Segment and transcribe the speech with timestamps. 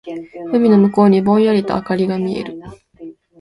[0.51, 2.59] 海の向こうにぼんやりと灯りが見える。